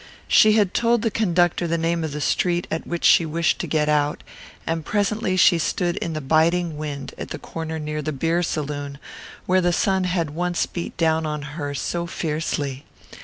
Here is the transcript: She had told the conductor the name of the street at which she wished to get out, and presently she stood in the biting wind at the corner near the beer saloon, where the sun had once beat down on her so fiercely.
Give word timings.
She 0.27 0.53
had 0.53 0.73
told 0.73 1.03
the 1.03 1.11
conductor 1.11 1.67
the 1.67 1.77
name 1.77 2.03
of 2.03 2.11
the 2.11 2.21
street 2.21 2.65
at 2.71 2.87
which 2.87 3.05
she 3.05 3.23
wished 3.23 3.59
to 3.59 3.67
get 3.67 3.87
out, 3.87 4.23
and 4.65 4.83
presently 4.83 5.37
she 5.37 5.59
stood 5.59 5.95
in 5.97 6.13
the 6.13 6.21
biting 6.21 6.75
wind 6.75 7.13
at 7.19 7.29
the 7.29 7.37
corner 7.37 7.77
near 7.77 8.01
the 8.01 8.11
beer 8.11 8.41
saloon, 8.41 8.97
where 9.45 9.61
the 9.61 9.71
sun 9.71 10.05
had 10.05 10.31
once 10.31 10.65
beat 10.65 10.97
down 10.97 11.27
on 11.27 11.43
her 11.53 11.75
so 11.75 12.07
fiercely. 12.07 12.83